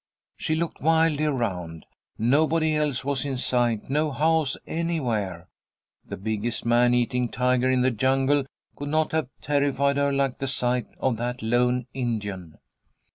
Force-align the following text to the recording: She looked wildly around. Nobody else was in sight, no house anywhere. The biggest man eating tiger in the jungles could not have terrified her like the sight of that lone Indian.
She 0.35 0.55
looked 0.55 0.81
wildly 0.81 1.25
around. 1.25 1.85
Nobody 2.17 2.75
else 2.75 3.05
was 3.05 3.23
in 3.23 3.37
sight, 3.37 3.87
no 3.87 4.09
house 4.09 4.57
anywhere. 4.65 5.47
The 6.03 6.17
biggest 6.17 6.65
man 6.65 6.95
eating 6.95 7.29
tiger 7.29 7.69
in 7.69 7.81
the 7.81 7.91
jungles 7.91 8.47
could 8.75 8.89
not 8.89 9.11
have 9.11 9.29
terrified 9.43 9.97
her 9.97 10.11
like 10.11 10.39
the 10.39 10.47
sight 10.47 10.87
of 10.99 11.17
that 11.17 11.43
lone 11.43 11.85
Indian. 11.93 12.57